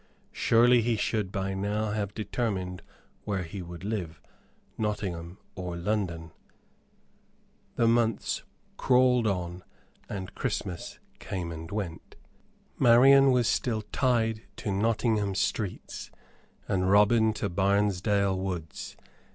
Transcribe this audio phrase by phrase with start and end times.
[0.31, 2.81] Surely he should by now have determined
[3.23, 4.19] where he would live
[4.75, 6.31] Nottingham or London.
[7.75, 8.41] The months
[8.77, 9.63] crawled on
[10.09, 12.15] and Christmas came and went.
[12.79, 16.09] Marian was still tied to Nottingham streets
[16.67, 18.97] and Robin to Barnesdale woods.